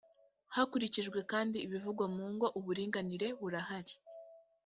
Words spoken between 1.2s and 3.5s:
kandi ibivugwa mungo uburinganire